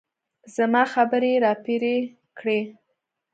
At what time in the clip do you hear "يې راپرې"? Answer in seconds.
1.35-1.95